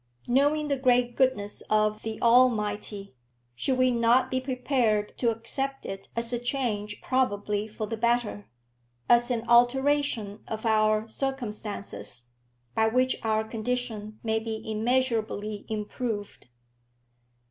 Knowing 0.25 0.67
the 0.67 0.77
great 0.79 1.15
goodness 1.15 1.61
of 1.69 2.01
the 2.01 2.19
Almighty, 2.23 3.13
should 3.53 3.77
we 3.77 3.91
not 3.91 4.31
be 4.31 4.41
prepared 4.41 5.15
to 5.15 5.29
accept 5.29 5.85
it 5.85 6.07
as 6.15 6.33
a 6.33 6.39
change 6.39 7.03
probably 7.03 7.67
for 7.67 7.85
the 7.85 7.95
better; 7.95 8.47
as 9.07 9.29
an 9.29 9.43
alteration 9.47 10.39
of 10.47 10.65
our 10.65 11.07
circumstances, 11.07 12.23
by 12.73 12.87
which 12.87 13.15
our 13.23 13.43
condition 13.43 14.19
may 14.23 14.39
be 14.39 14.63
immeasurably 14.65 15.67
improved? 15.69 16.47